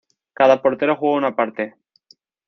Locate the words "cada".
0.33-0.63